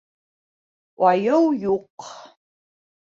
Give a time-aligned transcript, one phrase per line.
[1.09, 2.09] —Айыу юҡ.